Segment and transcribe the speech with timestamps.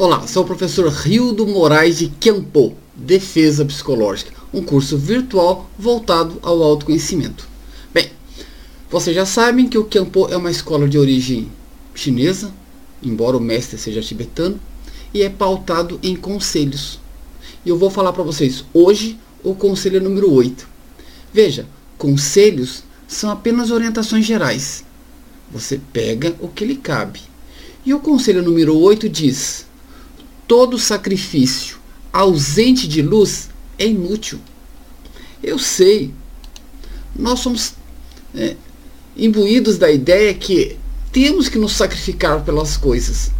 [0.00, 6.62] Olá, sou o professor Rildo Moraes de Campo, Defesa Psicológica, um curso virtual voltado ao
[6.62, 7.48] autoconhecimento.
[7.92, 8.08] Bem,
[8.88, 11.50] vocês já sabem que o Campo é uma escola de origem
[11.96, 12.52] chinesa,
[13.02, 14.60] embora o mestre seja tibetano,
[15.12, 17.00] e é pautado em conselhos.
[17.66, 20.64] E eu vou falar para vocês hoje o conselho número 8.
[21.34, 21.66] Veja,
[21.98, 24.84] conselhos são apenas orientações gerais.
[25.50, 27.20] Você pega o que lhe cabe.
[27.84, 29.66] E o conselho número 8 diz:
[30.48, 31.78] todo sacrifício
[32.12, 34.40] ausente de luz é inútil.
[35.40, 36.12] Eu sei,
[37.14, 37.74] nós somos
[38.34, 38.56] é,
[39.16, 40.76] imbuídos da ideia que
[41.12, 43.30] temos que nos sacrificar pelas coisas.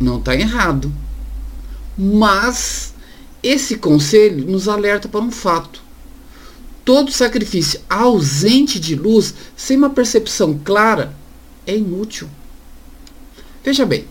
[0.00, 0.90] Não está errado.
[1.98, 2.94] Mas
[3.42, 5.84] esse conselho nos alerta para um fato
[6.86, 11.12] Todo sacrifício ausente de luz, sem uma percepção clara,
[11.66, 12.28] é inútil.
[13.64, 14.06] Veja bem,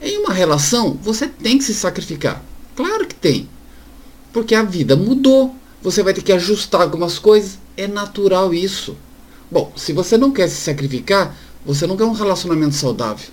[0.00, 2.42] em uma relação você tem que se sacrificar.
[2.74, 3.48] Claro que tem.
[4.32, 5.54] Porque a vida mudou.
[5.82, 7.58] Você vai ter que ajustar algumas coisas.
[7.76, 8.96] É natural isso.
[9.50, 13.28] Bom, se você não quer se sacrificar, você não quer um relacionamento saudável.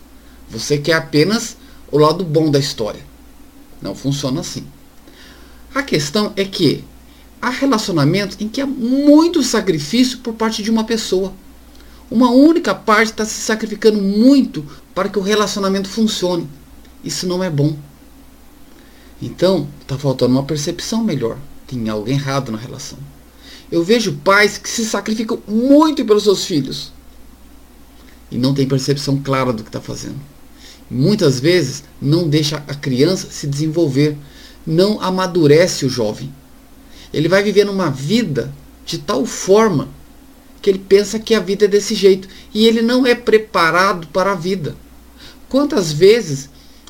[0.50, 1.58] Você quer apenas
[1.92, 3.02] o lado bom da história.
[3.82, 4.66] Não funciona assim.
[5.74, 6.84] A questão é que
[7.42, 11.34] há relacionamentos em que há muito sacrifício por parte de uma pessoa.
[12.10, 16.48] Uma única parte está se sacrificando muito para que o relacionamento funcione.
[17.04, 17.78] Isso não é bom.
[19.22, 21.38] Então, está faltando uma percepção melhor.
[21.68, 22.98] Tem algo errado na relação.
[23.72, 26.94] Eu vejo pais que se sacrificam muito pelos seus filhos
[28.32, 30.20] e não tem percepção clara do que está fazendo.
[30.90, 34.18] Muitas vezes não deixa a criança se desenvolver,
[34.66, 36.34] não amadurece o jovem.
[37.14, 38.54] Ele vai vivendo uma vida
[38.86, 39.90] de tal forma
[40.62, 44.32] que ele pensa que a vida é desse jeito e ele não é preparado para
[44.32, 44.76] a vida.
[45.50, 46.50] Quantas vezes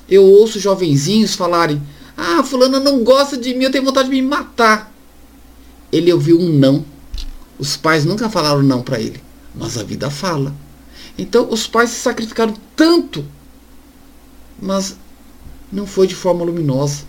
[0.10, 1.82] eu ouço jovenzinhos falarem:
[2.16, 4.92] "Ah, fulana não gosta de mim, eu tenho vontade de me matar".
[5.92, 6.86] Ele ouviu um não.
[7.60, 9.22] Os pais nunca falaram não para ele,
[9.56, 10.54] mas a vida fala.
[11.18, 13.26] Então os pais se sacrificaram tanto,
[14.62, 14.96] mas
[15.72, 17.06] não foi de forma luminosa.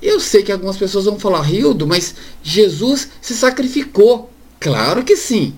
[0.00, 4.30] Eu sei que algumas pessoas vão falar, Rildo, mas Jesus se sacrificou.
[4.60, 5.54] Claro que sim.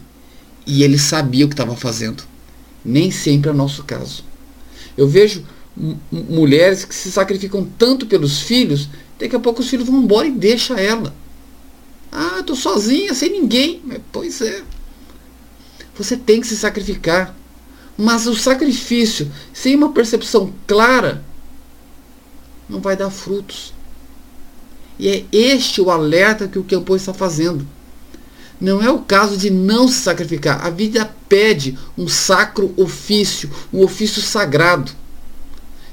[0.67, 2.23] E ele sabia o que estava fazendo.
[2.85, 4.25] Nem sempre é nosso caso.
[4.97, 5.45] Eu vejo
[6.11, 8.89] mulheres que se sacrificam tanto pelos filhos,
[9.19, 11.15] daqui a pouco os filhos vão embora e deixa ela.
[12.13, 13.83] Ah, estou sozinha, sem ninguém.
[14.13, 14.63] Pois é.
[15.97, 17.35] Você tem que se sacrificar.
[17.97, 21.23] Mas o sacrifício sem uma percepção clara
[22.69, 23.75] não vai dar frutos.
[24.99, 27.67] E é este o alerta que o Campo está fazendo.
[28.61, 30.65] Não é o caso de não se sacrificar.
[30.65, 34.93] A vida pede um sacro ofício, um ofício sagrado.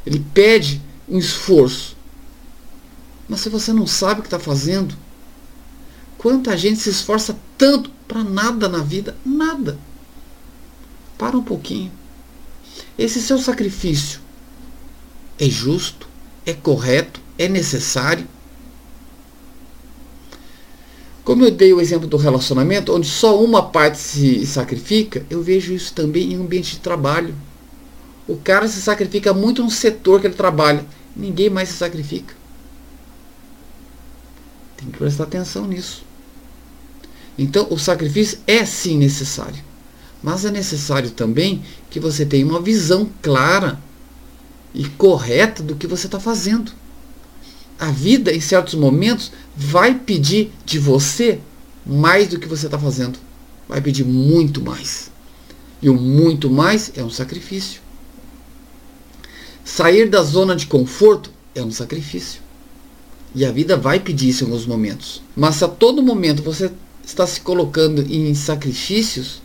[0.05, 1.95] Ele pede um esforço.
[3.29, 4.95] Mas se você não sabe o que está fazendo,
[6.17, 9.15] quanta gente se esforça tanto para nada na vida?
[9.25, 9.77] Nada.
[11.17, 11.91] Para um pouquinho.
[12.97, 14.19] Esse seu sacrifício
[15.39, 16.07] é justo,
[16.45, 18.27] é correto, é necessário?
[21.27, 25.73] Como eu dei o exemplo do relacionamento, onde só uma parte se sacrifica, eu vejo
[25.73, 27.35] isso também em ambiente de trabalho.
[28.25, 32.33] O cara se sacrifica muito no setor que ele trabalha, ninguém mais se sacrifica.
[34.77, 36.05] Tem que prestar atenção nisso.
[37.37, 39.61] Então, o sacrifício é sim necessário.
[40.23, 43.77] Mas é necessário também que você tenha uma visão clara
[44.73, 46.71] e correta do que você está fazendo
[47.79, 51.39] a vida, em certos momentos, vai pedir de você
[51.85, 53.19] mais do que você está fazendo.
[53.67, 55.11] Vai pedir muito mais.
[55.81, 57.81] E o muito mais é um sacrifício.
[59.63, 62.41] Sair da zona de conforto é um sacrifício.
[63.35, 65.21] E a vida vai pedir isso em alguns momentos.
[65.35, 66.71] Mas se a todo momento você
[67.05, 69.41] está se colocando em sacrifícios,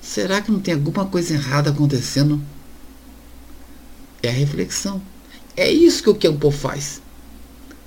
[0.00, 2.40] será que não tem alguma coisa errada acontecendo?
[4.22, 5.02] É a reflexão.
[5.56, 7.00] É isso que o Campo faz.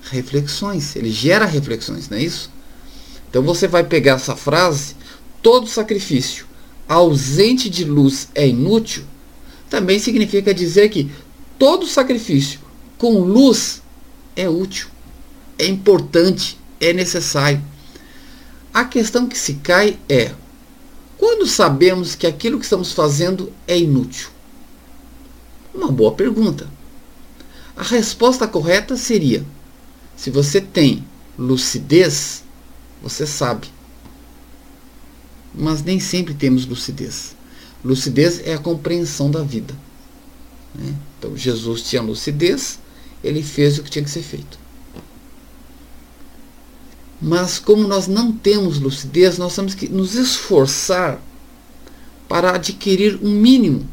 [0.10, 0.96] Reflexões.
[0.96, 2.52] Ele gera reflexões, não é isso?
[3.30, 4.96] Então você vai pegar essa frase,
[5.42, 6.46] todo sacrifício
[6.88, 9.04] ausente de luz é inútil,
[9.70, 11.12] também significa dizer que
[11.58, 12.60] todo sacrifício
[12.98, 13.82] com luz
[14.36, 14.88] é útil,
[15.58, 17.62] é importante, é necessário.
[18.74, 20.32] A questão que se cai é:
[21.18, 24.30] quando sabemos que aquilo que estamos fazendo é inútil?
[25.74, 26.70] Uma boa pergunta.
[27.76, 29.46] A resposta correta seria:
[30.16, 31.06] se você tem
[31.38, 32.44] lucidez,
[33.02, 33.68] você sabe.
[35.54, 37.36] Mas nem sempre temos lucidez.
[37.84, 39.74] Lucidez é a compreensão da vida.
[40.74, 40.96] Né?
[41.18, 42.80] Então Jesus tinha lucidez,
[43.24, 44.60] ele fez o que tinha que ser feito.
[47.22, 51.22] Mas como nós não temos lucidez, nós temos que nos esforçar
[52.28, 53.88] para adquirir um mínimo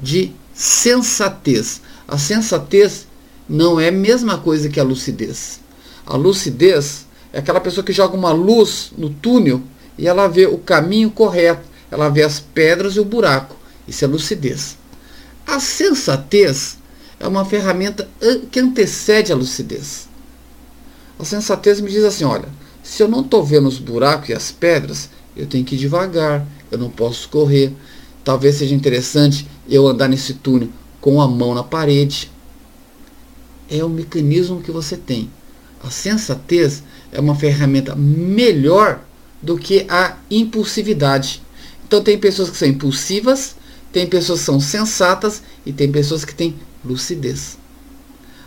[0.00, 1.80] de sensatez.
[2.08, 3.06] A sensatez
[3.48, 5.60] não é a mesma coisa que a lucidez.
[6.04, 9.62] A lucidez é aquela pessoa que joga uma luz no túnel
[9.96, 13.56] e ela vê o caminho correto, ela vê as pedras e o buraco.
[13.86, 14.76] Isso é lucidez.
[15.46, 16.76] A sensatez
[17.20, 18.08] é uma ferramenta
[18.50, 20.08] que antecede a lucidez.
[21.18, 22.48] A sensatez me diz assim: olha,
[22.82, 26.44] se eu não estou vendo os buracos e as pedras, eu tenho que ir devagar,
[26.70, 27.72] eu não posso correr.
[28.28, 30.68] Talvez seja interessante eu andar nesse túnel
[31.00, 32.30] com a mão na parede.
[33.70, 35.30] É o mecanismo que você tem.
[35.82, 39.00] A sensatez é uma ferramenta melhor
[39.40, 41.40] do que a impulsividade.
[41.86, 43.56] Então tem pessoas que são impulsivas,
[43.90, 46.54] tem pessoas que são sensatas e tem pessoas que têm
[46.84, 47.56] lucidez.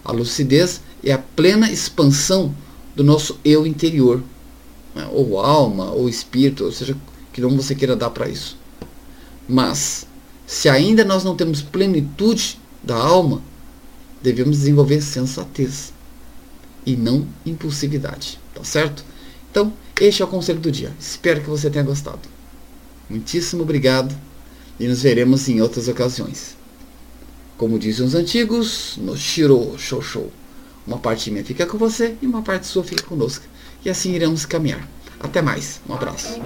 [0.05, 2.53] A lucidez é a plena expansão
[2.95, 4.21] do nosso eu interior,
[4.93, 5.09] né?
[5.11, 6.95] ou alma, ou espírito, ou seja,
[7.33, 8.60] que nome você queira dar para isso.
[9.51, 10.07] Mas,
[10.47, 13.41] se ainda nós não temos plenitude da alma,
[14.23, 15.91] devemos desenvolver sensatez
[16.85, 19.03] e não impulsividade, tá certo?
[19.51, 20.93] Então, este é o conselho do dia.
[20.97, 22.21] Espero que você tenha gostado.
[23.09, 24.15] Muitíssimo obrigado
[24.79, 26.55] e nos veremos em outras ocasiões.
[27.57, 30.31] Como dizem os antigos, no Shiro Show Show.
[30.87, 33.43] Uma parte minha fica com você e uma parte sua fica conosco.
[33.83, 34.87] E assim iremos caminhar.
[35.19, 35.81] Até mais.
[35.89, 36.39] Um abraço.